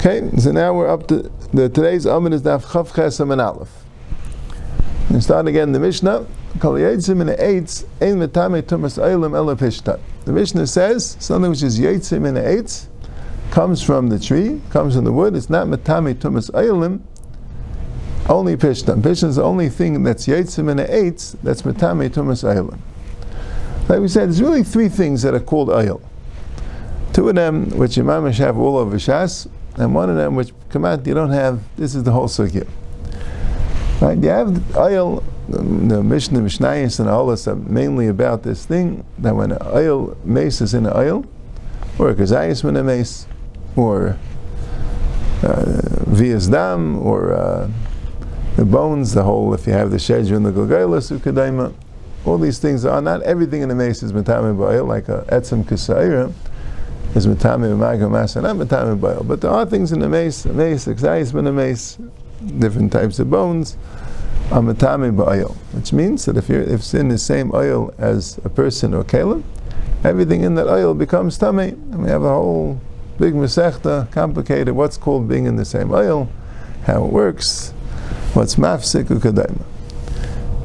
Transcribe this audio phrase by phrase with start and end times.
[0.00, 3.84] Okay, so now we're up to the today's Amid is Daf Chav Chesam and Aleph.
[5.10, 6.26] We start again the Mishnah.
[6.58, 10.00] Kol Yitzim and Eitz Ein Metame Tumas Eilim Ela Pishtat.
[10.24, 12.86] The Mishnah says something which is Yitzim and Eitz
[13.50, 15.36] comes from the tree, comes from the wood.
[15.36, 17.00] It's not Metame Tumas Eilim.
[18.26, 19.02] Only Pishtat.
[19.02, 22.78] Pishtat is the only thing that's Yitzim and Eitz that's Metame Tumas Eilim.
[23.86, 26.00] Like we said, there's really three things that are called Eil.
[27.12, 29.46] Two of them, which Imam have all over Shas,
[29.80, 32.68] and one of them which come out you don't have this is the whole circuit.
[34.00, 34.18] Right?
[34.18, 39.56] You have oil the Mishnah Mishnayis and all this mainly about this thing that when
[39.66, 41.24] oil mace is in an oil
[41.98, 43.26] or a kazayis in a mace
[43.74, 44.16] or
[45.42, 47.68] uh, vias dam or uh,
[48.56, 51.72] the bones the whole if you have the shedger and the gulgailas ukadaima
[52.26, 55.64] all these things are not everything in the mace is metame oil like a etzem
[55.64, 56.32] kasayra
[57.14, 59.26] is matame b'maga masa, not matame b'oil.
[59.26, 61.98] But there are things in the mace, mace, exais in the mace,
[62.58, 63.76] different types of bones,
[64.52, 65.56] are matame b'oil.
[65.72, 69.04] Which means that if, you're, if it's in the same oil as a person or
[69.04, 69.42] kalim,
[70.04, 71.58] everything in that oil becomes tame.
[71.58, 72.80] And we have a whole
[73.18, 76.30] big masechta, complicated, what's called being in the same oil,
[76.84, 77.70] how it works,
[78.34, 79.62] what's mafsik ukadaima.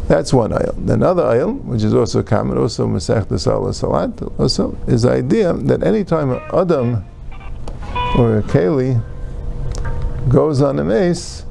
[0.07, 0.89] That's one ayil.
[0.89, 5.81] Another ayil, which is also common, also Masech Salah Salat, also is the idea that
[5.81, 7.03] anytime an Adam
[8.15, 9.01] or a Keli
[10.29, 11.43] goes on a mace,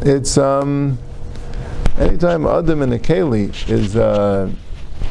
[0.00, 0.98] it's um,
[1.98, 4.50] anytime Adam and a Keli is uh,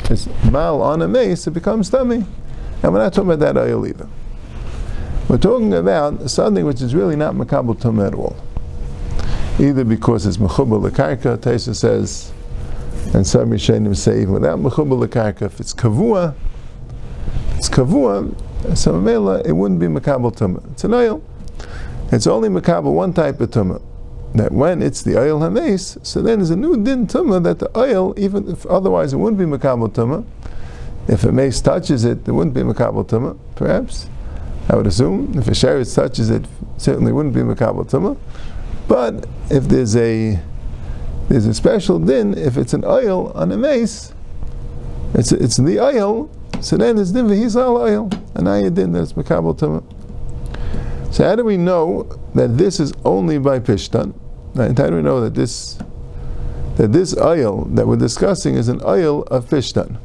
[0.09, 2.25] is mal on a mace, it becomes tummy.
[2.81, 4.09] And we're not talking about that ayil either.
[5.29, 8.35] We're talking about something which is really not makabel tum at all
[9.59, 12.31] either because it's mechubal lekarka, Taisa says,
[13.13, 16.35] and some Rishonim say even without mechubal lekarka, if it's kavua,
[17.57, 18.35] it's kavua,
[18.75, 20.71] so mela it wouldn't be makabel tumah.
[20.71, 21.21] It's an oil.
[22.11, 23.81] It's only makabel one type of tumah.
[24.35, 27.77] That when it's the oil hames, so then there's a new din tumah that the
[27.77, 30.25] oil, even if otherwise it wouldn't be makabel tumah.
[31.07, 34.07] If a mace touches it, it wouldn't be makabel tumah, perhaps.
[34.69, 36.45] I would assume if a sheretz touches it,
[36.77, 38.17] certainly wouldn't be makabel tumah.
[38.93, 40.39] But if there's a
[41.27, 44.13] there's a special din, if it's an oil on a mace,
[45.15, 46.29] it's it's the oil,
[46.61, 49.81] so then it's din v'hisal oil, and you din that's makabel tuma.
[51.11, 52.03] So how do we know
[52.35, 54.13] that this is only by pishtan?
[54.53, 54.77] Right?
[54.77, 55.79] How do we know that this
[56.75, 59.97] that this oil that we're discussing is an oil of pishtan?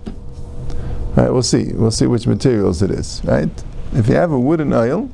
[1.15, 1.75] Right, we'll see.
[1.75, 3.21] We'll see which materials it is.
[3.23, 3.51] Right?
[3.93, 5.11] If you have a wooden oil,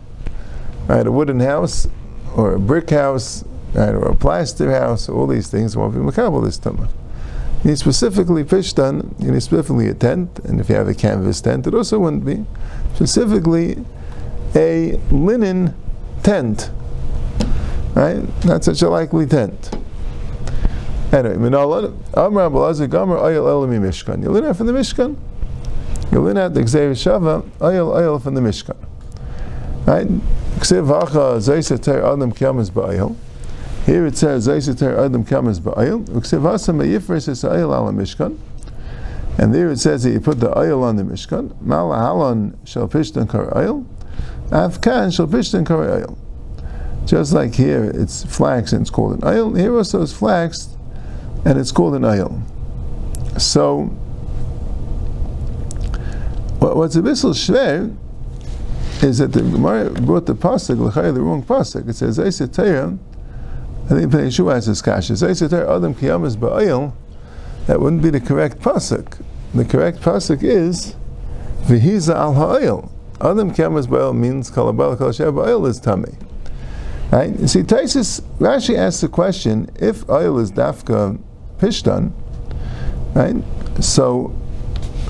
[0.86, 1.88] right, a wooden house
[2.36, 6.44] or a brick house, right, or a plaster house, all these things won't be makabel
[6.44, 6.88] this tumah.
[7.62, 11.40] You need specifically pishtan, you need specifically a tent, and if you have a canvas
[11.40, 12.44] tent, it also wouldn't be.
[12.94, 13.82] Specifically,
[14.54, 15.74] a linen
[16.22, 16.70] tent,
[17.94, 18.22] right?
[18.44, 19.76] Not such a likely tent.
[21.12, 24.22] Anyway, Minallah, Amr Abulazar Gomer Ayel Elami Mishkan.
[24.22, 25.16] You learn out from the Mishkan.
[26.12, 28.76] You learn out the Gzeir Shava, Ayel Ayel from the Mishkan.
[29.86, 30.08] Right?
[33.84, 36.06] Here it says Zaysater Adam Kamas Ba'ayil.
[37.92, 38.38] Mishkan.
[39.36, 41.52] And there it says that you put the oil on the Mishkan.
[41.62, 43.84] Malahalon shall pishtan kar oil.
[44.48, 46.16] Afkan shall pishtan kar oil.
[47.04, 50.74] Just like here it's flax and it's called an oil, here also is flax
[51.44, 52.40] and it's called an oil.
[53.36, 53.82] So,
[56.60, 57.94] what's a bissel shver
[59.02, 60.78] is that the Gemara brought the pasuk
[61.14, 61.86] the wrong pasuk.
[61.86, 62.18] It says.
[63.84, 65.12] I think the Yeshua has this kasha.
[65.12, 66.92] Eisatayim Adam Kiyamas Ba'ayil.
[67.66, 69.20] That wouldn't be the correct pasuk.
[69.54, 70.96] The correct pasuk is
[71.64, 72.90] V'hiza al Ha'ayil.
[73.20, 76.14] Adam Kiyamas Ba'ayil means Kalabal Kal Ba'ayil is tummy.
[77.12, 77.38] Right?
[77.38, 81.20] You see, Taisus Rashi asks the question: If oil is dafka
[81.58, 82.12] pishtan,
[83.14, 83.36] right?
[83.84, 84.34] So,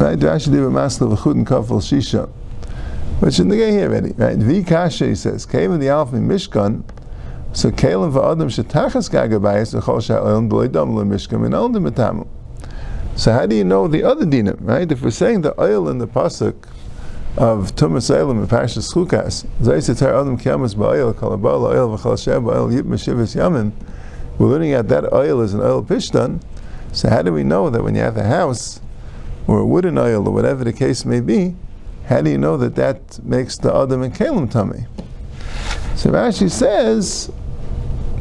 [0.00, 0.18] right?
[0.18, 2.28] Rashi did a master masla v'chud and kafel shisha.
[3.20, 4.36] Which in the game here already, right?
[4.36, 6.82] Vikasha he says, Kalim the Alpha Mishkan,
[7.54, 12.27] so Kalim va'adam shetachas gagabayis v'chol sha'olim b'leidam le'mishkan min olim metamu.
[13.16, 14.91] So how do you know the other dinim, right?
[14.91, 16.68] If we're saying the oil in the pasuk
[17.36, 22.86] of Tumas Elam and Pashas Chukas, Zaysetar Adam Kiamas Ba'oil, Kalabal Oil V'chal Sheh Yip
[22.86, 23.72] Meshivas Yamim,
[24.36, 26.42] we're learning at that oil is an oil pishtan.
[26.92, 28.80] So how do we know that when you have a house,
[29.47, 31.54] or a wooden oil, or whatever the case may be,
[32.06, 34.86] how do you know that that makes the Adam and Kalim tummy?
[35.95, 37.30] So Rashi says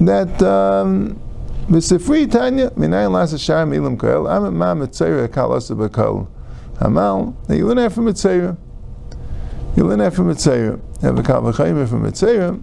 [0.01, 1.19] that um,
[1.67, 6.27] V'sifri Tanya minayin lasa shar milim koel am ma mitzayra kalasa b'kol
[6.75, 7.35] hamal.
[7.49, 8.57] You learn that from mitzayra.
[9.75, 10.79] You learn that from mitzayra.
[11.01, 12.61] Have a kal v'chayim from mitzayra.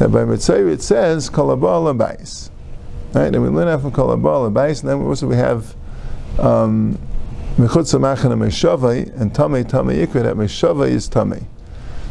[0.00, 2.48] that by Mitzayra it says Kolabal Abais.
[3.12, 3.26] Right?
[3.26, 5.76] And we learn that from Kolabal Abais, and then also we have
[6.38, 6.98] um,
[7.56, 11.44] Mechutz Meshavai and Tamei Tamei Yikra, that Meshavai is Tamei.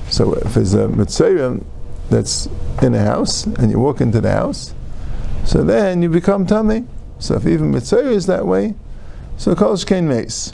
[0.09, 1.63] So if there's a Mitzayra
[2.09, 2.47] that's
[2.81, 4.73] in a house, and you walk into the house,
[5.45, 6.85] so then you become tummy.
[7.19, 8.75] So if even Mitzayra is that way,
[9.37, 10.53] so Kol Shkein Meis.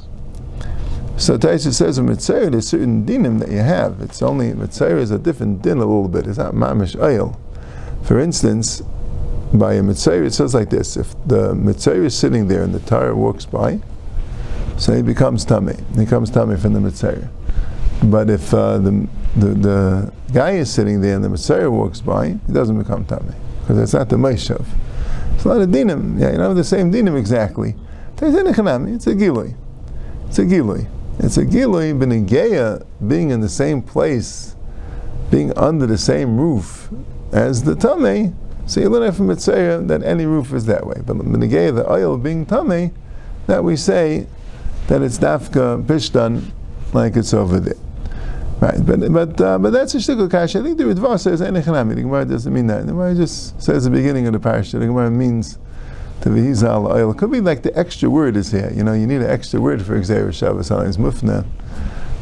[1.17, 4.01] So Taisa says a mitzayra there's certain dinim that you have.
[4.01, 6.27] It's only mitzayra is a different din a little bit.
[6.27, 7.39] It's not mamish oil.
[8.03, 8.81] For instance,
[9.53, 12.81] by a mitzayra it says like this: if the mitzayra is sitting there and the
[12.81, 13.79] tire walks by,
[14.77, 15.75] so he becomes tummy.
[15.91, 17.29] He becomes tummy from the mitzayra.
[18.03, 19.07] But if uh, the,
[19.37, 23.33] the the guy is sitting there and the mitzayra walks by, he doesn't become tummy
[23.61, 24.65] because it's not the meishav.
[25.33, 26.19] It's not a dinim.
[26.19, 27.73] Yeah, you know the same dinim exactly.
[28.17, 28.21] It's
[29.07, 29.55] a gilui.
[30.27, 30.89] It's a gilui.
[31.19, 34.57] It's a gilui b'negeya being in the same place,
[35.31, 36.89] being under the same roof
[37.31, 38.35] as the tame.
[38.65, 41.01] So you learn from Mitzayra that any roof is that way.
[41.05, 42.93] But b'negeya the oil being tame,
[43.47, 44.27] that we say
[44.87, 46.51] that it's dafka pishtan
[46.93, 47.84] like it's over there.
[48.61, 50.55] Right, but but uh, but that's a shtickle kash.
[50.55, 51.95] I think the Ritva says enechanami.
[51.95, 52.85] The Gemara doesn't mean that.
[52.85, 54.79] The Gemara just says the beginning of the parasha.
[54.79, 55.57] The Gemara means
[56.21, 57.11] to v'hizal oil.
[57.11, 58.71] It could be like the extra word is here.
[58.73, 60.67] You know, you need an extra word for Xavier Shabbos.
[60.67, 61.45] Sometimes mufna.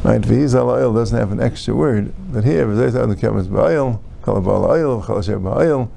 [0.02, 4.68] Right, v'hizal oil doesn't have an extra word, but here v'zayt the kemas ba'oil, kalabal
[4.68, 5.88] oil, chalasher ba'oil,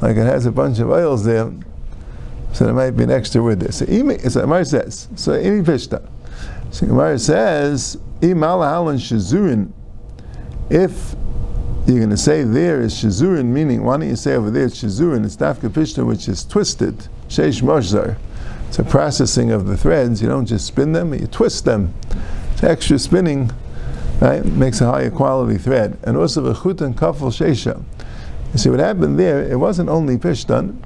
[0.00, 1.52] like it has a bunch of oils there.
[2.52, 3.72] So there might be an extra word there.
[3.72, 5.08] So it's Amar says.
[5.16, 6.08] So any pishta.
[6.70, 9.72] So Gemara says, "Imal shazurin."
[10.70, 11.14] If
[11.86, 14.82] you're going to say there is shazurin, meaning why don't you say over there it's
[14.82, 15.24] shazurin?
[15.24, 17.08] It's dafka pishta, which is twisted.
[17.28, 18.16] Sheish Moshzar.
[18.68, 20.22] It's a processing of the threads.
[20.22, 21.92] You don't just spin them, you twist them.
[22.52, 23.50] It's extra spinning,
[24.20, 24.44] right?
[24.44, 25.98] Makes a higher quality thread.
[26.04, 27.82] And also the chut and kafel sheisha.
[28.52, 30.76] You see what happened there, it wasn't only pishtan.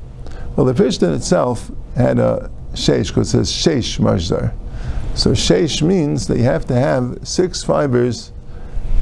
[0.57, 4.53] Well, the pishtan itself had a sheish, because it says sheish Moshzar.
[5.17, 8.33] So sheish means that you have to have six fibers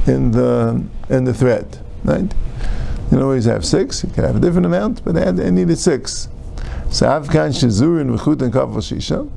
[0.07, 2.33] in the in the thread, right?
[3.11, 4.05] You don't always have six.
[4.05, 6.29] You can have a different amount, but they, needed six.
[6.91, 9.29] Sav kan shizurin v'chut and kafel shisha.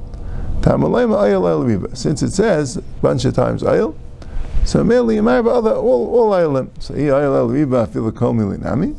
[1.97, 3.95] Since it says a bunch of times ayel,
[4.63, 6.69] so merely yamar other all all ayelim.
[6.79, 8.95] So he ayel el riba afilu kol milinami.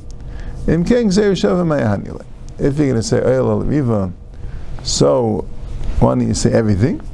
[0.66, 2.24] Im ken gzeir shava mayahanile.
[2.58, 4.12] If you're going to say ayel el
[4.82, 5.46] so
[6.00, 7.07] why don't you say everything?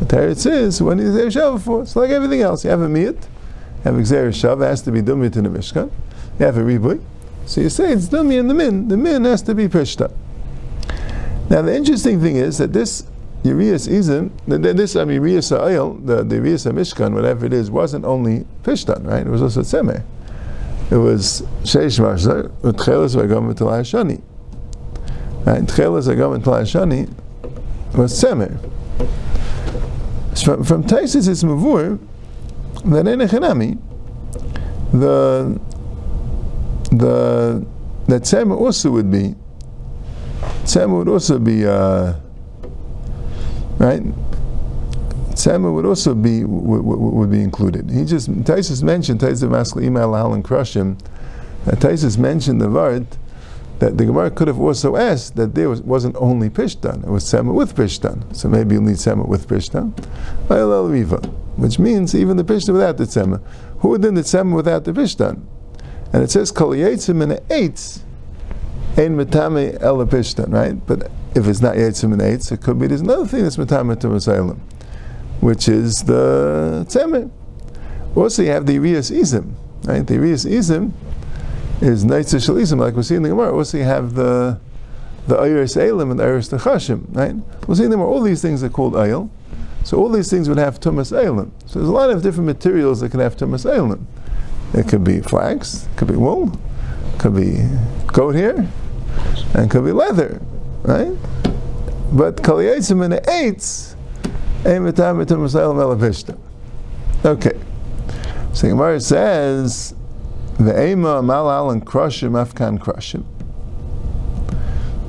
[0.00, 2.64] The Torah says when say shava for it's like everything else.
[2.64, 3.26] You have a miyat,
[3.84, 5.90] have a shava has to be dumit in the mishkan.
[6.38, 7.02] You have a ribui.
[7.46, 8.88] So you say it's dumi in the min.
[8.88, 10.12] The min has to be pishta.
[11.48, 13.04] Now the interesting thing is that this
[13.44, 18.04] Urias Izim, this I mean Urias Oil, the the Urias Mishkan, whatever it is, wasn't
[18.04, 19.26] only Pishtan, right?
[19.26, 20.02] It was also Tzemeh.
[20.90, 24.20] It was Sheish Mashzar, Tchelas Vagam V'Talai Shani.
[25.44, 25.62] Right?
[25.62, 27.08] Tchelas Vagam Shani
[27.96, 28.58] was Tzemeh.
[30.46, 31.98] From, from Taisis it's Mavur,
[32.84, 33.80] that in Echanami,
[34.92, 35.60] the
[36.92, 37.66] the
[38.06, 39.34] that Tzemeh also would be
[40.62, 42.14] Tzema would also be, uh,
[43.78, 44.04] right?
[45.30, 47.90] Tzema would also be would, would, be included.
[47.90, 50.96] He just Taisus mentioned Taisus Maskal Email Hal and Crushim.
[51.66, 53.08] Taisus mentioned the word
[53.78, 57.24] that the Gemara could have also asked that there was, wasn't only Pishtan, it was
[57.24, 58.34] Tzema with Pishtan.
[58.34, 59.92] So maybe you'll need Tzema with Pishtan.
[61.56, 63.42] Which means even the Pishtan without the Tzema.
[63.80, 65.42] Who would then the Tzema without the Pishtan?
[66.12, 68.00] And it says Kol Yetzim and Eitz
[68.96, 70.86] Ein Matame Elapishtan, right?
[70.86, 74.00] But if it's not Yetzim and Eitz, it could be there's another thing that's Matame
[74.00, 74.58] to Masailim,
[75.40, 77.30] which is the Tzemen.
[78.14, 79.52] Also, you have the Irias Izim,
[79.84, 80.06] right?
[80.06, 80.92] The Irias Izim
[81.80, 83.54] is Neitzah Shalizim, like we see in the Gemara.
[83.54, 84.58] Also, you have the
[85.26, 87.34] the Iris Elim and the Techashim, right?
[87.66, 89.28] We'll see in the Gemara, all these things are called Eil.
[89.82, 91.52] So all these things would have Tumas Elim.
[91.66, 94.06] So there's a lot of different materials that can have Tumas Elim.
[94.74, 96.52] It could be flax, it could be wool,
[97.14, 97.68] it could be
[98.08, 98.68] goat hair,
[99.54, 100.40] and could be leather,
[100.82, 101.12] right?
[102.12, 103.96] But kaliyasim and eitz,
[107.24, 107.52] Okay.
[108.52, 109.94] So the Gemara says,
[110.58, 113.24] the ema malal and crushim afkan crushim.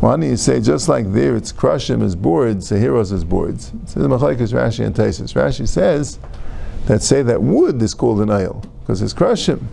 [0.01, 3.71] Why don't you say just like there it's crushim is boards, the heroes is boards.
[3.83, 5.33] It says Machlaikas Rashi and Taisus.
[5.33, 6.19] Rashi says
[6.85, 9.65] that say that wood is called an oil because it's crushim.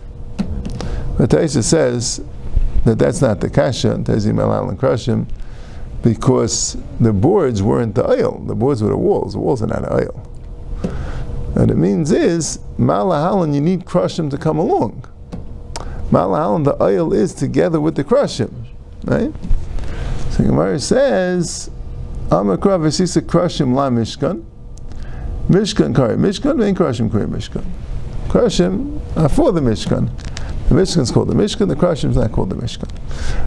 [1.17, 2.21] But Taisus says
[2.85, 5.27] that that's not the kasha, Tezim Elal and Krashim,
[6.03, 8.39] because the boards weren't the oil.
[8.45, 9.33] The boards were the walls.
[9.33, 10.13] The walls are not oil.
[11.53, 15.05] What it means is, Malahalan, you need Krashim to come along.
[16.15, 18.67] Malahalan, the oil is together with the crushim,
[19.03, 19.33] right?
[20.31, 21.69] So Gemara says,
[22.29, 24.45] Amakra v'sisa crushim la mishkan,
[25.49, 27.65] mishkan kari mishkan, vein crushim kari mishkan.
[28.29, 30.09] Crushim are for the mishkan.
[30.69, 32.89] The mishkan is called the mishkan, the crushim is not called the mishkan.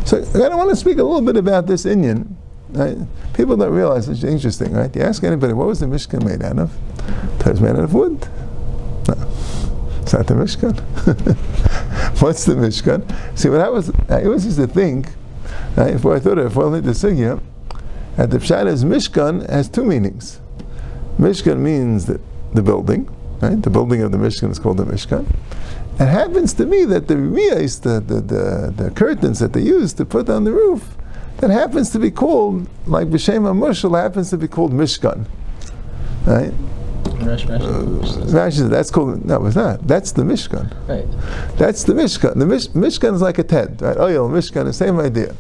[0.07, 2.35] So I want to speak a little bit about this inyan.
[2.69, 2.99] Right?
[3.33, 4.95] People don't realize it's interesting, right?
[4.95, 6.77] You ask anybody, what was the Mishkan made out of?
[7.41, 8.29] It was made out of wood.
[9.09, 9.15] No.
[10.03, 10.77] It's not the Mishkan.
[12.21, 13.39] What's the Mishkan?
[13.39, 15.07] See, what uh, I was, I always used to think,
[15.77, 17.41] right, uh, before I thought of it, before I learned the Sugya,
[18.17, 20.41] that the Pshat is Mishkan has two meanings.
[21.21, 22.21] Mishkan means the,
[22.55, 23.09] the building,
[23.41, 23.63] right?
[23.63, 25.33] The building of the Mishkan is called the Mishkan.
[26.01, 29.93] It happens to me that the riyas, the, the, the, the curtains that they use
[29.93, 30.97] to put on the roof,
[31.37, 35.25] that happens to be called, like B'Shem HaMushal happens to be called Mishkan.
[36.27, 36.53] Right?
[37.19, 39.87] Rashi says that's called, no, it's not.
[39.87, 40.73] That's the Mishkan.
[40.89, 41.07] Right.
[41.57, 42.39] That's the Mishkan.
[42.39, 43.97] The Mish, Mishkan is like a tent, right?
[43.97, 45.35] Oil, Mishkan, the same idea.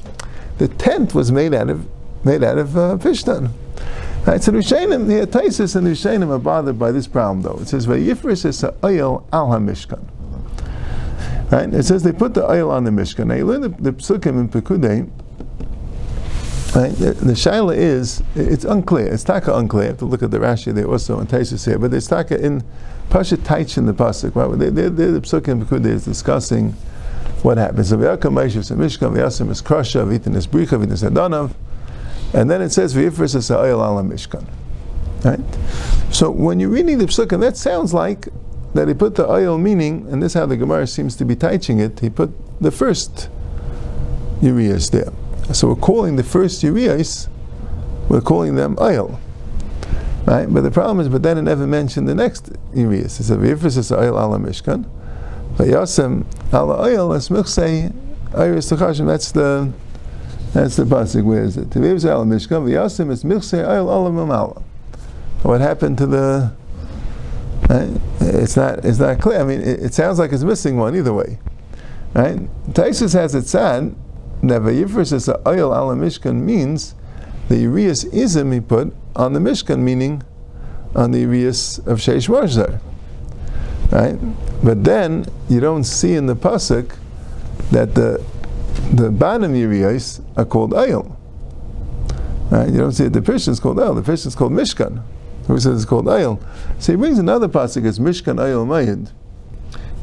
[0.58, 1.86] The tent was made out of,
[2.24, 3.50] made out of uh, pishtan.
[4.26, 7.58] Right, so Rishonim, the Taisis and the Rishonim are bothered by this problem though.
[7.62, 10.04] It says, Vayifris is oil al ha-mishkan.
[11.50, 11.72] Right?
[11.72, 13.28] It says they put the oil on the Mishkan.
[13.28, 15.08] Now you learn the, the psukim in Pekudei,
[16.74, 16.92] Right?
[16.92, 19.06] The, the shaila is it's unclear.
[19.06, 19.84] It's taka unclear.
[19.84, 22.38] You have to look at the Rashi there also and Taisus here, but it's taka
[22.38, 22.62] in
[23.10, 24.34] Pasha Taich in the pasuk.
[24.34, 24.58] Right?
[24.58, 26.72] They, they, they're the they're discussing
[27.42, 27.88] what happens.
[27.88, 31.54] So V'yakam Meishav Mishkan V'yasim is Krasha V'yitin is Bricha V'yitin is Adanav,
[32.34, 34.46] and then it says V'yifris is Ha'ayel Ala Mishkan.
[35.24, 35.40] Right?
[36.12, 38.28] So when you're reading the psukim, that sounds like
[38.74, 41.34] that he put the oil meaning, and this is how the Gemara seems to be
[41.34, 42.00] teaching it.
[42.00, 43.30] He put the first
[44.42, 45.12] Urias there.
[45.52, 47.28] So we're calling the first Urias,
[48.08, 49.18] we're calling them oil.
[50.26, 50.44] Right?
[50.46, 53.18] But the problem is, but then it never mentioned the next Urias.
[53.18, 54.84] It said, is oil ala Mishkan.
[55.56, 57.94] V'yasem ala oil as michsei
[58.34, 59.06] Iris Tachashim.
[59.06, 59.72] That's the
[60.52, 61.24] that's the pasuk.
[61.24, 61.70] Where is it?
[61.70, 62.68] V'yifris ala Mishkan.
[62.68, 64.62] V'yasem is michsei oil ala mamala.
[65.42, 66.52] What happened to the?
[67.70, 67.88] Right?
[68.20, 68.84] It's not.
[68.84, 69.40] It's not clear.
[69.40, 71.38] I mean, it, it, sounds like it's missing one either way.
[72.12, 72.38] Right?
[72.72, 73.96] Taisus has it said
[74.42, 76.94] that Vayifris as oil ala Mishkan means
[77.48, 80.22] the Urias ism he put on the Mishkan, meaning
[80.94, 82.80] on the Urias of Sheish Marzar.
[83.90, 84.18] Right?
[84.62, 86.96] But then you don't see in the pasuk
[87.70, 88.24] that the
[88.92, 91.16] the bottom Urias are called oil.
[92.50, 92.70] Right?
[92.70, 93.08] You don't see.
[93.08, 93.94] The Pishin is called oil.
[93.94, 95.02] The Pishin is called Mishkan.
[95.46, 96.40] Who says it's called oil?
[96.78, 97.86] So he brings another pasuk.
[97.86, 99.10] It's Mishkan oil mayid.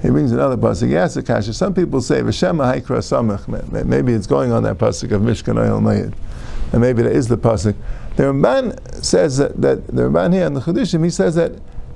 [0.05, 0.89] He brings another pasuk.
[0.89, 1.51] He asks Akasha.
[1.51, 3.85] Some people say V'Shema Haikra Samach.
[3.85, 6.13] Maybe it's going on that pasuk of Mishkan Oil Mayid,
[6.71, 7.73] and maybe that is the pasuk.
[8.15, 11.53] The Ramban says that, that the Ramban here in the Chedushim he says that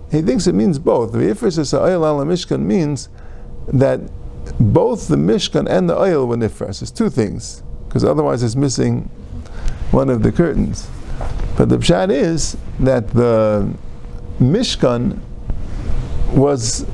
[0.09, 1.11] he thinks it means both.
[1.11, 3.09] The Yifris Oil Ala Mishkan means
[3.67, 4.01] that
[4.59, 6.81] both the Mishkan and the oil were nifras.
[6.81, 9.01] It's two things because otherwise it's missing
[9.91, 10.89] one of the curtains.
[11.55, 13.71] But the pshat is that the
[14.39, 15.19] Mishkan
[16.33, 16.87] was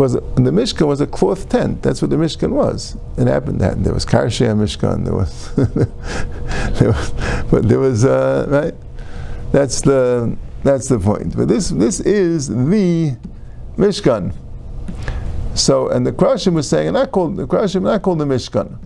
[0.00, 1.82] was the Mishkan was a cloth tent.
[1.82, 2.96] That's what the Mishkan was.
[3.18, 5.04] It happened that there was Karshia Mishkan.
[5.04, 5.54] There was,
[6.78, 7.10] there was,
[7.50, 8.74] but there was uh, right.
[9.52, 11.36] That's the that's the point.
[11.36, 13.16] But this this is the
[13.76, 14.34] Mishkan.
[15.54, 18.78] So and the Krashim was saying, and I called the Krashim, I called the Mishkan.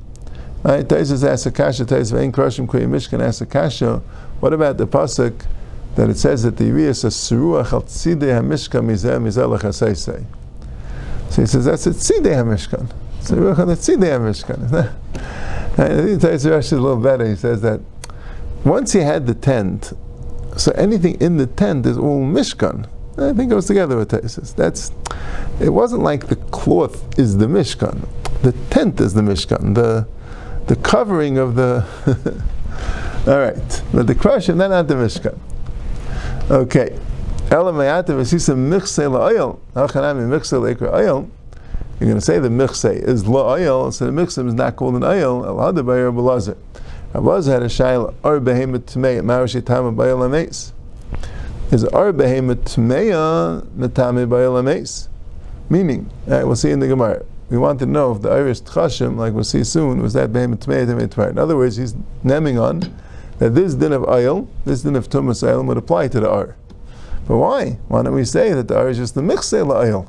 [0.64, 0.84] Right?
[0.84, 3.98] Taisus asked Akasha, Taisus Vein Krashim Kuya Mishkan asked Akasha,
[4.40, 5.44] what about the pasuk
[5.94, 10.24] that it says that the Urias is Suruach al Tzidei HaMishkan Mizeh Mizeh L'chaseisei.
[11.34, 12.92] So he says that's a tzidei hamishkan.
[13.20, 14.72] So we're on the tzidei hamishkan.
[15.76, 17.26] I think Taisir Rashi is a little better.
[17.26, 17.80] He says that
[18.64, 19.94] once he had the tent,
[20.56, 22.86] so anything in the tent is all mishkan.
[23.18, 24.54] I think it goes together with Taisis.
[24.54, 24.92] That's
[25.60, 28.06] it wasn't like the cloth is the mishkan.
[28.42, 29.74] The tent is the mishkan.
[29.74, 30.06] The
[30.68, 31.84] the covering of the
[33.26, 35.36] all right, but the crush and then not the mishkan.
[36.48, 36.96] Okay.
[37.50, 37.74] You're going
[42.18, 45.44] to say the michse is la'oil, so the michse is not called an oil.
[45.44, 46.56] El hadabayir belazir.
[47.12, 50.72] Abaz had a shail ar behemet tmei marashi tama bayil ames.
[51.70, 55.08] Is ar behemet tmeya metame bayil ames.
[55.68, 57.24] Meaning, right, we'll see in the Gemara.
[57.50, 60.64] We want to know if the Irish tchashim, like we'll see soon, was that behemet
[60.64, 61.30] tmei tmei tmei.
[61.30, 62.82] In other words, he's naming on
[63.38, 66.56] that this din of oil, this din of tumas oil would apply to the ar.
[67.26, 67.78] But why?
[67.88, 70.08] Why don't we say that the oil is just the mixel oil,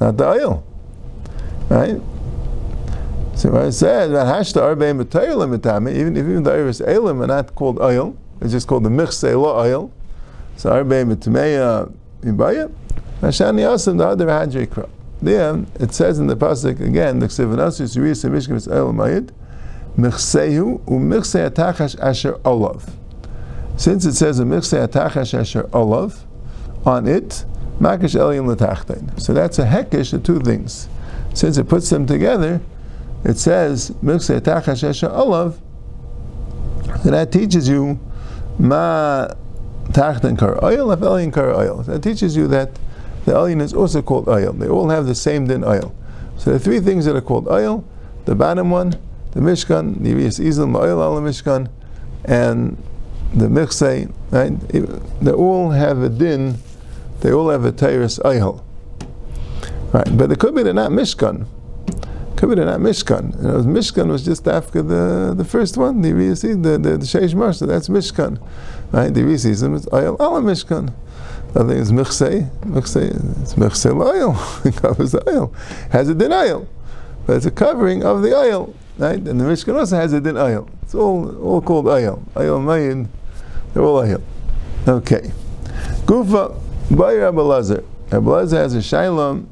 [0.00, 0.64] not the oil?
[1.68, 2.00] Right?
[3.34, 7.26] So I said that hashta arbeim b'toyel even if even the oil is elim are
[7.26, 9.90] not called oil, it's just called the mixel oil.
[10.56, 11.92] So arbeim b'tameya
[12.22, 12.72] ibaya.
[13.20, 14.88] Hashani asim the other hadrikra.
[15.20, 19.30] there it says in the pasuk again the ksevanasus yirisa mishkan is oil mayid
[19.96, 22.88] michsehu umichse atachash asher olav.
[23.76, 26.24] Since it says a michse atachash asher olav
[26.84, 27.44] on it,
[27.80, 29.20] makish elyon latachtein.
[29.20, 30.88] So that's a hekish of two things.
[31.34, 32.60] Since it puts them together,
[33.24, 35.60] it says michse atachash asher olav.
[37.02, 37.98] So that teaches you
[38.58, 39.28] ma
[39.88, 41.82] tachten kar oil of elyon kar oil.
[41.82, 42.78] That teaches you that
[43.24, 44.52] the elyon is also called oil.
[44.52, 45.94] They all have the same din oil.
[46.36, 47.84] So the three things that are called oil,
[48.24, 48.94] the bottom one,
[49.32, 51.70] the Mishkan, the Yiviyas Izal, Ma'il al Mishkan,
[52.24, 52.76] and
[53.34, 54.58] the Michse, right?
[55.20, 56.56] They all have a din,
[57.24, 58.62] they all have a Tyrus Ayhal.
[59.94, 61.46] Right, but it could be they're not Mishkan.
[62.36, 63.34] Could be they're not Mishkan.
[63.38, 67.06] You know, Mishkan was just after the, the first one, the Yiviyas the, the, the
[67.06, 68.46] Sheish Marsha, that's Mishkan.
[68.92, 70.92] Right, the Izal is Ayhal al Mishkan.
[71.56, 74.36] I think it's Michse, Michse, it's Michse oil.
[74.66, 75.54] it covers the oil.
[75.92, 76.68] Has a din oil.
[77.26, 78.74] But it's a covering of the oil.
[78.98, 79.16] Right?
[79.16, 80.68] And the Mishkan also has a din ayil.
[80.82, 82.22] It's all, all called ayil.
[82.34, 83.08] Ayil mayin,
[83.72, 84.20] they're all ayil.
[84.86, 85.32] Okay.
[86.04, 86.60] Gufa,
[86.90, 87.84] Bayer Abelazar.
[88.10, 89.46] Abelazar has a shailom.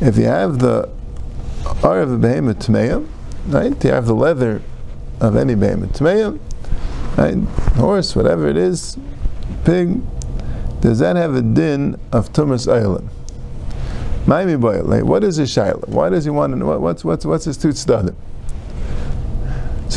[0.00, 0.88] If you have the
[1.82, 3.08] ar of the behemoth tmeya,
[3.48, 3.84] right?
[3.84, 4.62] You have the leather
[5.20, 6.38] of any behemoth tmeya,
[7.16, 7.36] right?
[7.76, 8.96] Horse, whatever it is,
[9.64, 10.00] pig.
[10.80, 13.08] Does that have a din of tumas aylam?
[15.04, 15.88] What is his shaila?
[15.88, 16.78] Why does he want to know?
[16.78, 18.12] What's, what's, what's his study?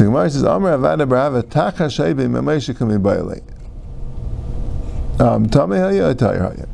[0.01, 3.43] So Gemara says, Amr Avada Barava Tacha Shebe Mamesha Kami Baile.
[5.21, 6.67] Um, Tame Haya Atayr Haya.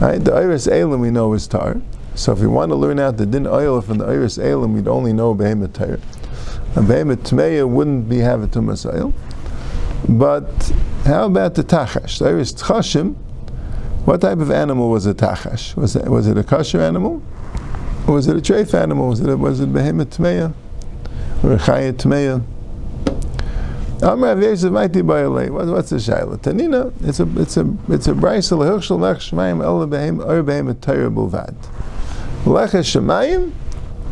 [0.00, 0.24] Right?
[0.24, 1.76] The Iris Elam we know is Tar.
[2.14, 4.88] So if we want to learn out the Din oil from the Iris Elam, we'd
[4.88, 5.98] only know Behemoth Tar.
[6.76, 9.12] A Behemoth Tmeya wouldn't be have a Tumas oil.
[10.08, 10.72] But
[11.04, 12.20] how about the Tachash?
[12.20, 13.16] The Iris Tchashim,
[14.06, 15.76] what type of animal was a tachash?
[15.76, 17.22] Was it, was it a kosher animal?
[18.08, 19.08] Or was it a treif animal?
[19.08, 20.54] Was it was it behemoth tmeya?
[21.42, 22.42] Or a chayat tmeya?
[24.02, 25.50] Amar Yosef Maiti Bayalei.
[25.50, 26.36] What's the shaila?
[26.38, 26.92] Tanina.
[27.02, 31.12] It's a it's a it's a brayso lehirshel lech shemayim el behem or behem tayr
[31.12, 31.54] bulvad.
[32.44, 33.52] Shemayim.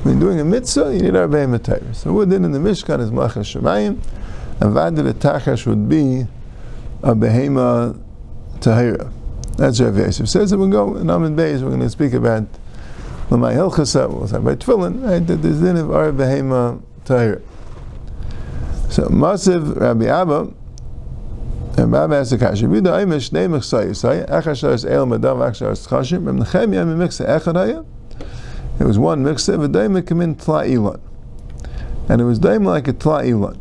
[0.04, 1.94] When doing a mitzvah, you need our behem tayr.
[1.94, 3.98] So what then in the Mishkan is lecha shemayim,
[4.60, 6.26] and vad the tachash would be
[7.02, 9.12] a behema uh, tahira.
[9.56, 12.42] That's Rav Yosef says that we go in Amid Beis, we're going to speak about
[13.28, 17.42] Lamai Hilchasa, we'll talk about Tefillin, right, there's din of Ar Behema uh, Tahir.
[18.90, 20.52] So, Masiv Rabbi Abba,
[21.76, 25.72] and Rabbi asked the Kasha, Vida Aimish Nei Mechsa Yisai, Achashar Es El Madav Achashar
[25.72, 27.84] Es Chashim, Rem Nechemia Mi Mechsa Echad
[28.80, 31.00] it was one Mechsa, V'daim Mekimin Tla Ilan.
[32.08, 33.56] And it was daim like a Tla Ilan.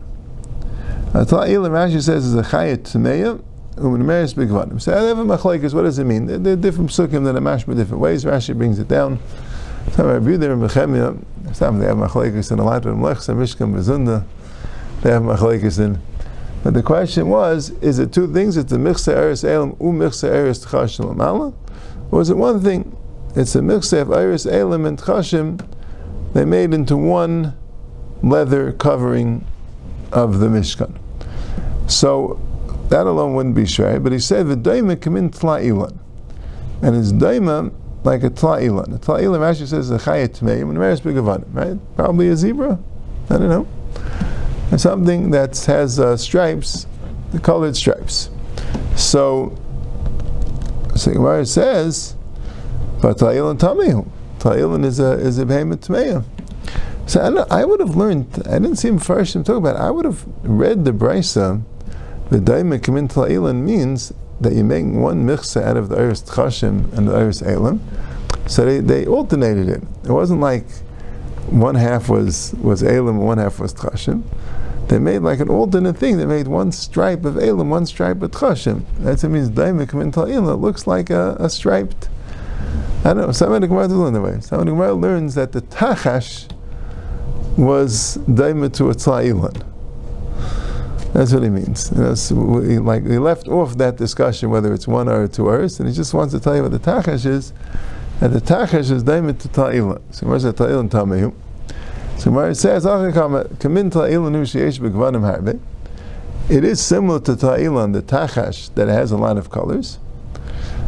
[1.13, 3.41] A Tla Ilan, Rashi says, is a Chayat Tmeya,
[3.75, 4.81] Umeris Bigvadim.
[4.81, 5.73] So I a machlekes.
[5.73, 6.25] What does it mean?
[6.25, 8.25] There are different psukim that are mashma different ways.
[8.25, 9.19] Rashi brings it down.
[9.91, 13.73] Some Rabbi Yehuda and Nechemia, some they have machlekes in a lot of Mlechsa, Mishkan,
[13.73, 14.25] Bezunda.
[15.01, 16.01] They have machlekes in.
[16.63, 18.55] But the question was, is it two things?
[18.55, 21.53] It's the michse eris elam u michse eris tchashim amala?
[22.09, 22.95] Or is it one thing?
[23.35, 25.65] It's a michse of eris elam and tchashim.
[26.33, 27.57] They made into one
[28.23, 29.45] leather covering
[30.13, 30.97] of the Mishkan.
[31.87, 32.39] So
[32.87, 35.97] that alone wouldn't be shrei, but he said the daima come in tla'ilan.
[36.81, 37.73] And his daima
[38.03, 38.95] like a tla'ilan.
[38.95, 41.95] A tla'ilan Rashi says a chayat tmeim and Meres begavanim, right?
[41.95, 42.79] Probably a zebra.
[43.29, 43.67] I don't know.
[44.71, 46.87] And something that has uh, stripes,
[47.31, 48.29] the colored stripes.
[48.95, 49.57] So,
[50.93, 52.15] Gemara says,
[53.01, 54.07] but tla'ilan tamihu.
[54.39, 56.25] Tla'ilan is a is a behemoth tmeim.
[57.05, 58.27] So I, I, would have learned.
[58.47, 59.33] I didn't see him first.
[59.33, 59.75] Talking about.
[59.75, 61.61] I would have read the brisa
[62.33, 64.11] the daima kamin ta'ilan means
[64.43, 67.81] that you make one michsa out of the iris tchashim and the iris elam.
[68.47, 69.81] So they, they alternated it.
[70.03, 70.69] It wasn't like
[71.49, 74.23] one half was was elam and one half was tchashim.
[74.87, 76.17] They made like an alternate thing.
[76.17, 78.83] They made one stripe of elam, one stripe of tchashim.
[78.99, 80.53] That's what means daima kamin ta'ilan.
[80.53, 82.09] It looks like a, a striped.
[83.05, 83.31] I don't know.
[83.31, 84.39] Some of the Gemara learn the way.
[84.41, 86.49] Some of the Gemara learns that the tachash
[87.57, 89.72] was daima to a tza'ilan.
[91.13, 91.91] That's what he means.
[92.31, 95.93] We, like he left off that discussion whether it's one or two hours, and he
[95.93, 97.53] just wants to tell you what the tachash is.
[98.19, 100.01] And the tachash is daimit to ta'ila.
[100.11, 101.33] So where's the ta'ila tamehu?
[102.17, 105.59] So where it says, "Kamin ta'ila nu sheyesh begvanim harbe."
[106.49, 109.99] It is similar to ta'ilan, the tachash, that has a lot of colors.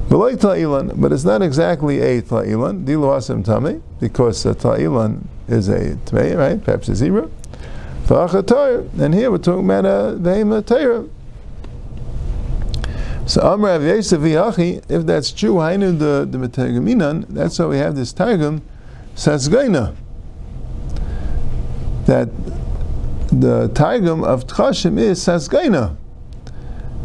[0.10, 2.84] Ta'ilan, but it's not exactly a ta'ilan.
[2.86, 6.64] Dilu asim tame, because a ta'ilan is a tmei, right?
[6.64, 7.30] Perhaps a zebra.
[8.08, 11.08] And here we're talking about uh, a Behema Torah.
[13.26, 18.14] So Amr Rav Yachi, if that's true, Hainu the the that's why we have this
[18.14, 18.62] Targum,
[19.16, 19.96] Sasgaina.
[22.06, 22.30] That
[23.32, 25.98] the Targum of Tchashim is Sasgaina.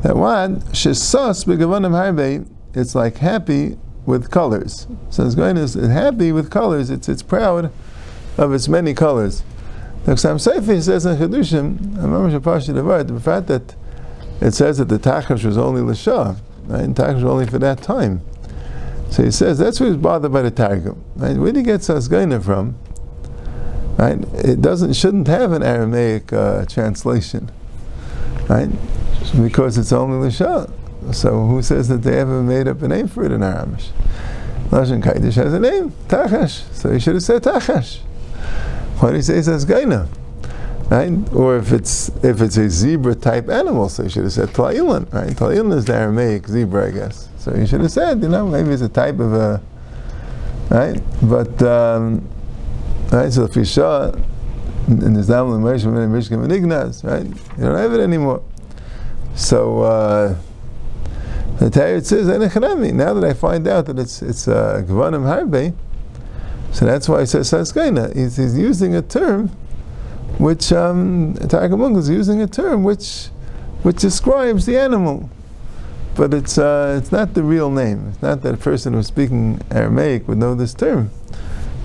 [0.02, 4.86] That one, Shesas Begavanim Harbe, it's like happy with colors.
[5.08, 7.72] Sasgaina is happy with colors, it's, it's proud
[8.36, 9.42] of its many colors.
[10.04, 13.74] The Chassam Sofer says in Chedushim, I remember Devar, the fact that
[14.40, 16.80] it says that the Tachash was only L'Shah, right?
[16.80, 18.22] And Tachash was only for that time.
[19.10, 21.04] So he says that's why he's bothered by the Targum.
[21.16, 21.36] Right?
[21.36, 22.78] Where did he get Sasgaina from?
[23.98, 24.18] Right?
[24.34, 27.50] It doesn't shouldn't have an Aramaic uh, translation.
[28.48, 28.70] Right?
[29.42, 30.72] Because it's only L'Shah.
[31.12, 33.88] So who says that they ever made up a name for it in Aramish?
[34.70, 36.72] Lashon Kaidish has a name, Tachash.
[36.72, 37.98] So he should have said Tachash.
[39.00, 40.08] Why do you say Sasgaina?
[40.90, 41.12] right?
[41.32, 45.10] Or if it's if it's a zebra type animal, so you should have said Tla'ilan,
[45.12, 45.30] right?
[45.30, 47.28] Tla'ilan is the Aramaic zebra, I guess.
[47.38, 49.62] So you should have said, you know, maybe it's a type of a,
[50.68, 51.00] right?
[51.22, 52.28] But um,
[53.12, 54.12] right, so if you saw
[54.88, 57.24] in the Zamal and Moshe and Ignaz, right?
[57.24, 58.42] You don't have it anymore.
[59.36, 60.36] So uh,
[61.60, 65.74] the Torah says, Now that I find out that it's it's uh, Gvanim Harbe,
[66.72, 68.14] so that's why he says Saskaina.
[68.14, 69.48] He's, he's using a term
[70.38, 73.28] which um, Targum is using a term which
[73.82, 75.30] which describes the animal,
[76.14, 78.08] but it's uh, it's not the real name.
[78.08, 81.10] It's not that a person who's speaking Aramaic would know this term.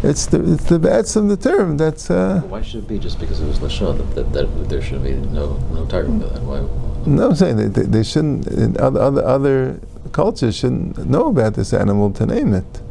[0.03, 1.77] It's the it's the bats of the term.
[1.77, 4.81] That's uh, why should it be just because it was lashon that, that, that, there
[4.81, 6.41] should be no no targum for that?
[6.43, 6.59] Why?
[7.07, 8.77] No, I'm saying they, they, shouldn't.
[8.77, 9.79] Other, other other
[10.11, 12.81] cultures shouldn't know about this animal to name it.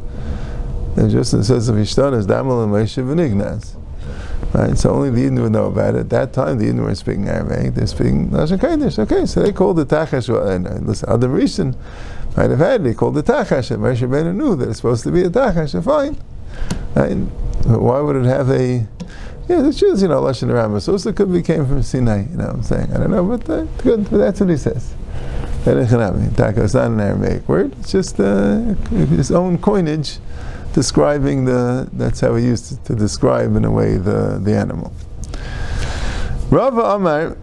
[0.97, 3.75] It just says of Ishtan is Damal and Moshe V'Nignaz.
[4.53, 4.77] Right?
[4.77, 6.01] So only the Eden would know about it.
[6.01, 8.97] At that time, the Eden weren't speaking Aramaic; they're speaking Lashon Kodesh.
[8.99, 10.29] Okay, so they called it Tachash.
[10.49, 11.75] And uh, listen, Adam Rishon
[12.37, 12.95] might have had it.
[12.95, 15.83] Called it Tachash, and Moshe Rabbeinu knew that it's supposed to be a Tachash.
[15.83, 16.17] Fine.
[16.95, 17.15] Right?
[17.67, 18.87] Why would it have a
[19.47, 20.81] yeah, the Jews, you know, Lashon Rama.
[20.81, 22.91] So it could be came from Sinai, you know what I'm saying?
[22.91, 24.95] I don't know, but uh, good, but that's what he says.
[25.67, 30.17] It's not an Aramaic word, it's just uh, his own coinage
[30.75, 34.93] describing the, that's how he used to, to describe in a way the, the animal.
[36.49, 37.37] Rava Amar,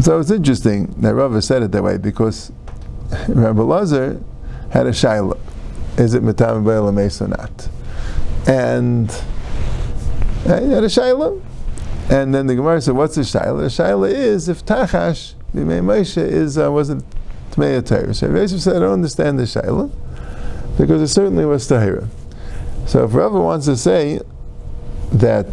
[0.00, 2.50] so it's interesting that Rava said it that way because
[3.28, 4.22] Rabbi Lazar
[4.70, 5.38] had a shaila.
[5.98, 7.68] Is it mitam be'el ames or not?
[8.48, 9.10] And
[10.44, 11.42] he had a shaila.
[12.08, 13.60] And then the Gemara said, what's the shaila?
[13.60, 17.02] The shaila is if tachash, b'mei Moshe, is, uh, was it
[17.56, 18.14] Tmei Torah.
[18.14, 19.90] So Yosef said, I don't understand the Shaila,
[20.76, 22.08] because it certainly was Tahira.
[22.86, 24.20] So if Rava wants to say
[25.12, 25.46] that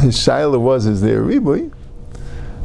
[0.00, 1.72] his Shaila was, is there Ribui,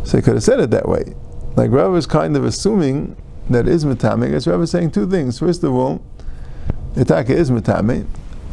[0.04, 1.16] so he could have said it that way.
[1.56, 3.16] Like Rava is kind of assuming
[3.50, 4.32] that is Matame.
[4.32, 5.40] Guess Rava is saying two things.
[5.40, 6.04] First of all,
[6.94, 8.06] Itaka is Matame.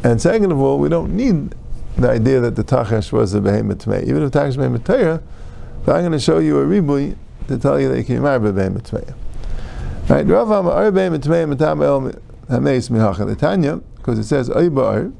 [0.02, 1.54] And second of all, we don't need
[1.96, 5.22] the idea that the Tachash was a behemoth Even if Tachash behemoth Torah,
[5.84, 7.16] but I'm going to show you a Ribui
[7.48, 8.90] to tell you that you can marry behemoth
[10.08, 10.26] Right?
[10.26, 10.50] Because
[14.18, 15.12] it says Aybar.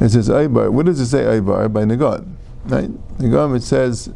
[0.00, 0.70] It says Aybar.
[0.70, 1.72] What does it say Aybar?
[1.72, 2.36] By Nagon.
[2.64, 2.90] Right?
[3.20, 4.08] Nagon it says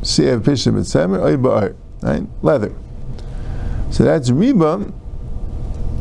[0.00, 1.74] Siev Pishim Mitzemer Aybar.
[2.02, 2.26] Right?
[2.42, 2.72] Leather.
[3.90, 4.92] So that's Reba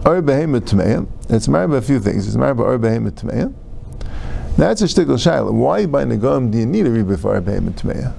[0.06, 1.08] Arbe Mitmeya.
[1.30, 2.28] It's married by a few things.
[2.28, 3.54] It's married by Arbe Mitmeya.
[4.58, 5.52] That's a shtickle shaila.
[5.52, 8.14] Why by Nagam do you need a Reba for Arbe Mitmeya?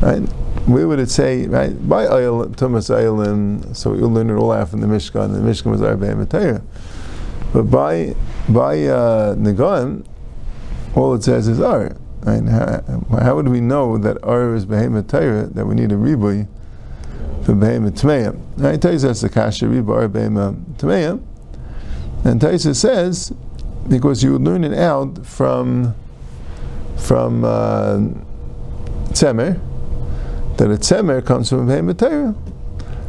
[0.00, 0.22] Right?
[0.66, 1.88] Where would it say, right?
[1.88, 5.40] By oil, Thomas Oilim, so you'll learn it all out from the Mishkan, and the
[5.40, 6.62] Mishkan was Arba Matayah.
[7.52, 8.16] But by
[8.48, 10.06] by uh, Nagan,
[10.96, 11.96] all it says is Ar.
[12.22, 12.42] Right?
[12.44, 12.82] How,
[13.20, 16.48] how, would we know that Ar is Behemoth Torah, that we need a Ribui
[17.44, 18.40] for Behemoth Tmeya?
[18.56, 18.80] Right?
[18.80, 20.56] Taisa that's the Kasha Ribu Ar Behemoth.
[20.82, 23.34] And Taisa says,
[23.88, 25.94] because you learn it out from
[26.96, 27.98] from uh,
[29.10, 29.60] Tzemer,
[30.56, 32.34] that a tzemer comes from a Torah.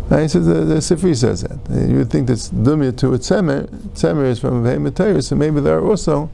[0.09, 0.29] Right?
[0.29, 1.89] So the, the Sifri says that.
[1.89, 3.67] You would think that's dumya to a tzemer.
[3.93, 6.29] Tzemer is from a so maybe there also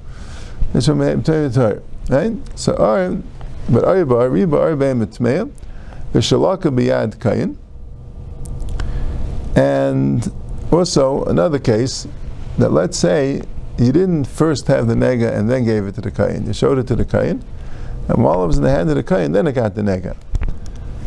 [0.73, 1.81] is from a Torah.
[2.09, 2.33] Right?
[2.57, 3.11] So our,
[3.69, 5.51] but Ariba, Ariba, Ariba, Tmeya,
[6.13, 7.57] Vishalaka biyad kayin.
[9.55, 10.31] And
[10.71, 12.07] also another case
[12.57, 13.41] that let's say
[13.77, 16.47] you didn't first have the nega and then gave it to the kayin.
[16.47, 17.41] You showed it to the kayin,
[18.07, 20.15] and while it was in the hand of the kayin, then it got the nega.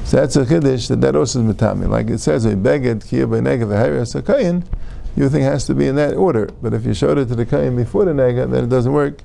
[0.05, 1.89] So that's a chiddush that that also is mitami.
[1.89, 4.65] Like it says, a beged kiyah b'neged v'hayras kayin,
[5.17, 6.51] you think has to be in that order.
[6.61, 9.23] But if you showed it to the kayin before the nega, then it doesn't work.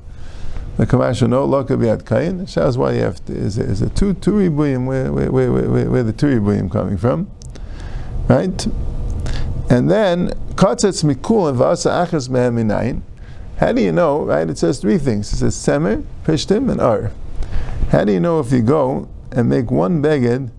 [0.78, 2.46] The Kamash no loka biad kain.
[2.46, 5.52] Shows why you have to, is a, is a two two ribuyim where where, where,
[5.52, 7.30] where, where the two ribuyim coming from,
[8.30, 8.66] right?
[9.70, 13.02] And then katzetz mikul and vasa achas mehem.
[13.58, 14.24] How do you know?
[14.24, 14.50] Right?
[14.50, 15.34] It says three things.
[15.34, 17.12] It says semer, pishtim, and ar.
[17.90, 20.52] How do you know if you go and make one beged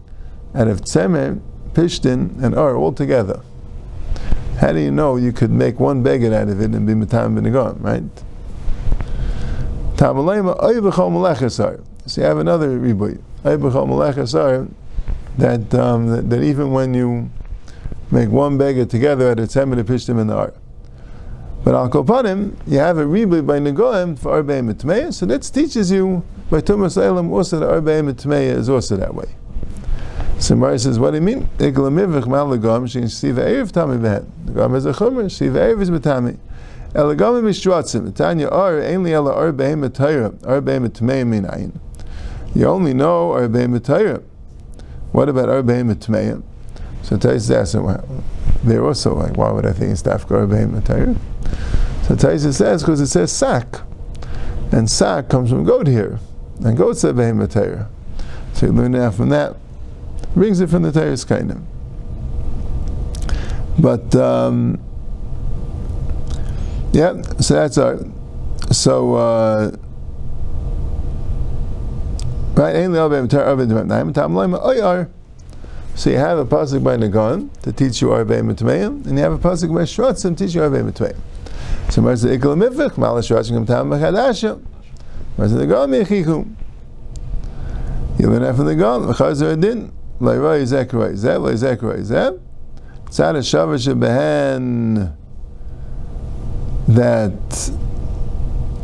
[0.54, 1.40] out if tzemer,
[1.72, 3.42] pishtin, and ar all together?
[4.58, 7.34] How do you know you could make one beggar out of it and be matam
[7.34, 8.02] b'negon, right?
[9.96, 11.82] Tamalema oybechol melechasar.
[12.06, 13.22] So you have another ribuy.
[13.44, 14.70] Oybechol melechasar
[15.38, 17.30] that, um, that that even when you
[18.10, 20.54] make one beggar together at a tzemer, pishtim, and the ar.
[21.64, 25.90] But al kopanim, you have a ribuy by negoim for arbei mitmeya, so that teaches
[25.90, 29.28] you by Tumas Elam also the arbei mitmeya is also that way.
[30.40, 31.48] So Mari says, what do you mean?
[31.59, 34.26] Iklamivich malagam shein siva erev tami behet.
[34.46, 36.38] The gam is a chumer, siva erev is betami.
[36.94, 38.14] Elagam mishtratzim.
[38.14, 41.79] Tanya ar ainly ela arbei mitayra, arbei mitmeya minayin.
[42.55, 44.22] You only know arbei mitayra.
[45.12, 46.42] What about arbei mitmeya?
[47.03, 48.24] So Tais asking, well,
[48.64, 51.18] they're also like, why would I think it's dafka arbei mitayra?
[52.07, 53.83] So Taisa says because it says sack,
[54.72, 56.18] and sack comes from goat here,
[56.64, 59.55] and goat's a behemoth So you learn that from that.
[60.34, 61.64] Brings it from the Torah's kainim.
[63.78, 64.78] But um,
[66.92, 67.98] yeah, so that's our
[68.70, 69.14] so.
[69.14, 69.76] Uh,
[72.60, 72.80] Right, so
[76.10, 79.38] you have a pasuk by Nagan to teach you Arvei Mitmeim, and you have a
[79.38, 81.16] pasuk by Shratzim to teach you Arvei Mitmeim.
[81.90, 82.98] So where's the Ikal Mifik?
[82.98, 84.60] Mala Shratzim Kam Tam Machadasha.
[85.36, 86.54] Where's the Nagan Mechikum?
[88.18, 89.14] You learn that from the Nagan.
[89.14, 89.90] Chazer Adin.
[90.20, 92.38] Leiroi Zekroi Zeh, Loi Zekroi Zeh.
[93.11, 95.16] Tzad HaShavash Behen
[96.87, 97.33] that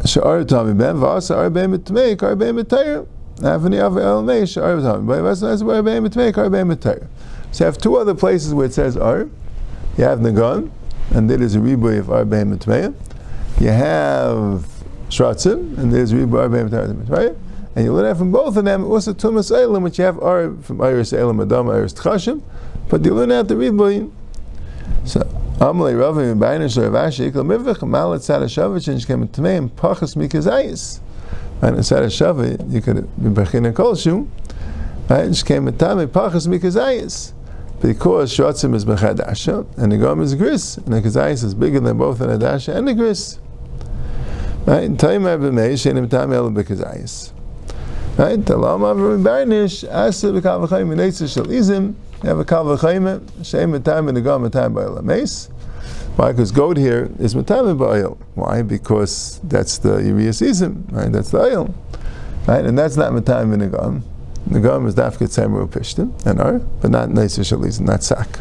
[0.05, 3.07] Sha'ar Tami Ben Vasa Arbe Mitmeik Arbe Mitayr
[3.39, 7.07] Avni Av El Mei Sha'ar Tami Ben Vasa Arbe Mitmeik Arbe Mitayr
[7.53, 9.29] So you have two other places where it says Ar.
[9.97, 10.71] You have Nagan,
[11.15, 12.95] and there is a ribuy of Arbe Mitmeik.
[13.61, 14.69] You have
[15.09, 17.37] Shratzim, and there's ribuy Arbe Mitmeik.
[17.77, 18.85] And you learn from both of them.
[18.87, 22.43] Also, Tumas Eilim, which you have Ar from Iris Eilim Adam, Iris Tchashim,
[22.89, 24.11] but you learn out the ribuy.
[25.05, 25.21] So,
[25.59, 31.01] Amalei Rav and Bainish Rav Ashi Ikla Mivach Malat Sadashavich and Shkem Tmeim Pachas Mikazayis.
[31.61, 34.27] And in Sadashavich you could be Bechina Kolshu.
[35.11, 35.29] Right?
[35.29, 37.35] Shkem Tame Pachas Mikazayis.
[37.83, 41.99] Because Shratzim is Bechadasha and the Gom is Gris, and the Kazayis is bigger than
[41.99, 43.39] both an Adasha and the Gris.
[44.65, 44.89] Right?
[44.93, 47.33] Taim Abimei Shenim Tame El Bekazayis.
[48.17, 48.45] Right?
[48.45, 54.09] The Lama Bainish Asa Bekavachayim Minetzah Shal Izim you have a kal v'chayim, shem matam
[54.09, 55.51] and the gam matam ba'il.
[56.17, 56.33] Why?
[56.33, 58.17] Because goat here is matam ba'il.
[58.35, 58.63] Why?
[58.63, 61.13] Because that's the uriah season, right?
[61.13, 61.75] That's the oil,
[62.49, 62.65] right?
[62.65, 64.03] And that's not matam and the gam.
[64.87, 68.39] Is dafkat samru pishtim and ar, but not neisa shalizim, not sak.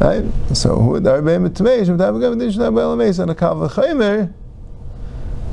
[0.00, 0.24] Right?
[0.56, 3.54] So who would arbei matamei shem matam gam dish not ba'il ames on a kal
[3.56, 4.32] v'chayim?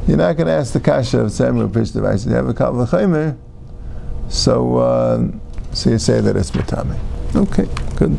[0.07, 2.05] You're not going to ask the kasha of pishtim.
[2.05, 3.37] I said you have a kal v'chayim.
[4.29, 5.27] So, uh,
[5.73, 6.97] so you say that it's matame.
[7.35, 8.17] Okay, good.